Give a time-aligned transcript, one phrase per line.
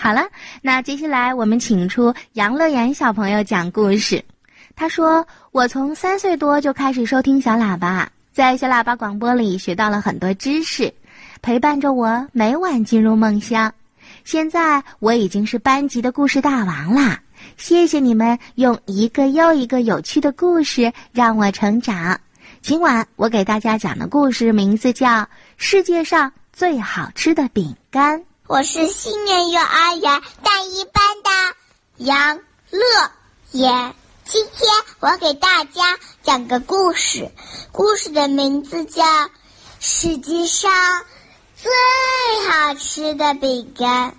[0.00, 0.22] 好了，
[0.62, 4.24] 那接下来我们请出杨乐言小朋友讲故事。
[4.76, 10.94] 他说：“我从三岁多就开始收听小喇叭，在小喇叭广播里学到了很多知识，
[11.42, 13.72] 陪伴着我每晚进入梦乡。
[14.22, 17.20] 现在我已经是班级的故事大王啦！
[17.56, 22.18] 谢谢你们用一个又一个有趣的故事让我成长。
[22.62, 25.08] 今晚我给大家讲的故事名字叫
[25.56, 28.20] 《世界上最好吃的饼干》。
[28.48, 31.56] 我是新年幼儿园大一班的
[31.98, 32.40] 杨
[32.70, 32.80] 乐
[33.52, 37.30] 言。”今天我给大家讲个故事，
[37.72, 39.04] 故事的名字叫
[39.80, 40.72] 《世界上
[41.56, 41.70] 最
[42.50, 44.12] 好吃的饼干》。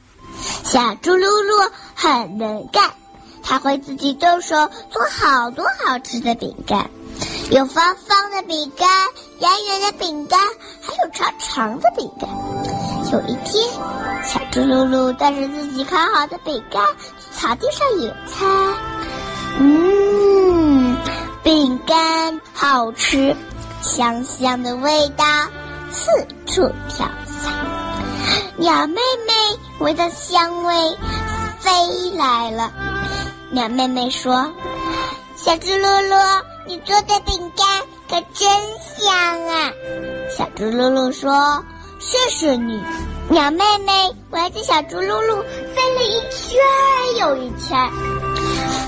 [0.63, 2.93] 小猪噜噜很能干，
[3.41, 6.91] 他会自己动手做好多好吃的饼干，
[7.49, 8.88] 有方方的饼干、
[9.39, 10.39] 圆圆的饼干，
[10.81, 12.30] 还有长长的饼干。
[13.11, 13.67] 有一天，
[14.23, 16.83] 小猪噜噜带着自己烤好的饼干
[17.17, 18.47] 去草地上野餐。
[19.59, 20.95] 嗯，
[21.41, 23.35] 饼干好吃，
[23.81, 25.25] 香香的味道
[25.91, 26.11] 四
[26.45, 27.51] 处飘散。
[28.57, 29.33] 鸟妹妹
[29.79, 30.97] 闻到香味，
[31.59, 31.71] 飞
[32.16, 32.71] 来了。
[33.49, 34.53] 鸟妹妹说
[35.35, 37.66] ：“小猪噜噜，你做的饼干
[38.07, 38.47] 可真
[38.97, 39.71] 香啊！”
[40.38, 41.63] 小猪噜噜说
[42.00, 42.81] ：“谢谢你。”
[43.30, 45.44] 鸟妹妹围着小猪噜噜
[45.75, 46.59] 飞了一圈
[47.19, 47.78] 又一圈。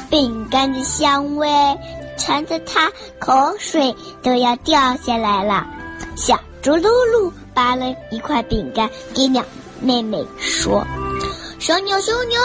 [0.09, 1.47] 饼干的香味
[2.17, 5.67] 馋得它口水都要掉下来了。
[6.15, 9.43] 小猪噜噜拔了一块饼干给鸟
[9.79, 10.85] 妹妹说
[11.59, 12.41] ：“小鸟，小鸟，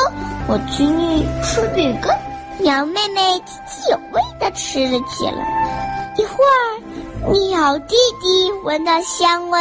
[0.48, 2.14] 我请你吃饼干。”
[2.60, 6.14] 鸟妹妹津津有味地吃了起来。
[6.16, 9.58] 一会儿，鸟弟弟闻到香味，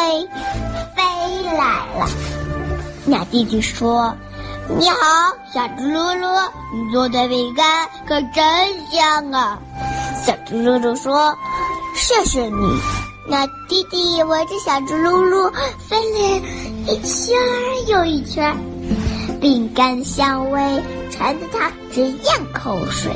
[1.58, 2.10] 来了。
[3.06, 4.16] 鸟弟弟说。
[4.68, 4.98] 你好，
[5.54, 8.44] 小猪噜噜，你做的饼干可真
[8.90, 9.60] 香啊！
[10.26, 11.38] 小猪噜噜说
[11.94, 12.82] ：“谢谢你。”
[13.30, 15.54] 鸟弟弟围着小猪噜噜
[15.88, 16.48] 飞了
[16.88, 17.38] 一圈
[17.88, 18.58] 又一圈，
[19.40, 20.60] 饼干香味
[21.12, 23.12] 馋得他直咽口水。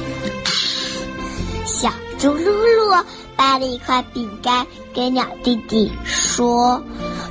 [1.65, 3.03] 小猪噜噜
[3.35, 6.79] 掰了一块饼干给鸟弟弟说：“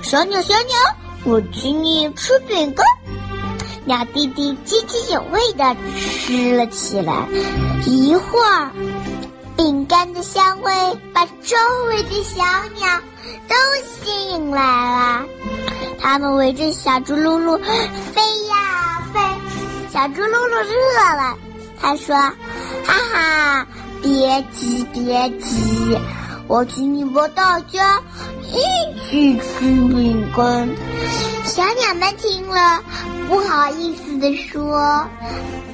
[0.03, 0.77] 小鸟，小鸟，
[1.29, 2.87] 我请你吃饼干。”
[3.85, 7.27] 鸟弟弟津津有味地吃了起来，
[7.87, 8.71] 一会儿，
[9.57, 10.73] 饼干的香味
[11.15, 11.57] 把周
[11.87, 12.43] 围的小
[12.79, 13.01] 鸟
[13.49, 13.55] 都
[13.87, 15.27] 吸引来了。
[15.99, 17.59] 它们围着小猪噜噜
[18.13, 19.21] 飞呀飞。
[19.91, 21.35] 小猪噜噜饿了，
[21.81, 22.15] 他说
[22.85, 23.67] ：“哈哈，
[24.03, 25.99] 别急别急，
[26.47, 28.03] 我请你们大家
[28.53, 28.78] 一
[29.09, 30.69] 去吃饼干。”
[31.45, 32.83] 小鸟们听了。
[33.29, 35.07] 不好意思的说，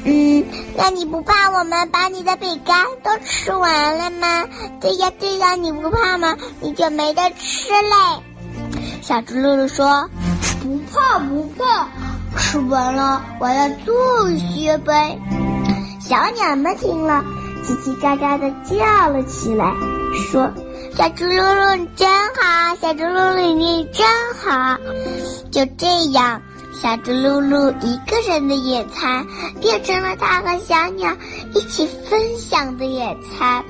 [0.02, 0.44] 嗯，
[0.76, 4.44] 那你不怕我们把你的饼干都吃完了吗？
[4.80, 6.36] 对呀对呀，你不怕吗？
[6.60, 8.22] 你就没得吃嘞。
[9.02, 10.10] 小猪露露说
[10.60, 11.86] ：“不怕不怕，
[12.36, 15.16] 吃完了我要做些呗。”
[16.02, 17.24] 小鸟们听了，
[17.64, 19.72] 叽叽喳喳的叫了起来，
[20.28, 20.50] 说
[20.96, 24.06] ：“小猪露露你真好，小猪露露你真
[24.42, 24.78] 好。”
[25.50, 26.40] 就这样。
[26.80, 29.24] 小猪噜噜一个人的野餐，
[29.60, 31.16] 变成了他和小鸟
[31.54, 33.64] 一起分享的野餐。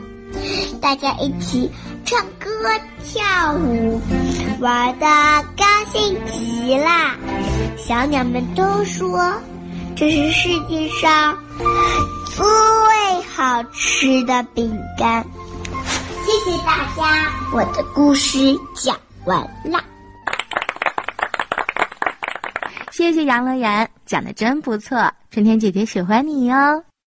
[0.80, 1.70] 大家一起
[2.04, 2.48] 唱歌
[3.04, 3.22] 跳
[3.54, 4.00] 舞，
[4.60, 5.06] 玩的
[5.56, 6.88] 高兴极了。
[7.76, 9.32] 小鸟们都说，
[9.94, 11.38] 这是世界上
[12.34, 12.44] 最
[13.34, 15.24] 好吃的饼干。
[16.24, 18.38] 谢谢大家，我的故事
[18.74, 19.78] 讲完了。
[22.90, 26.82] 谢谢杨乐言，讲的真不错，春天姐姐喜欢你哟。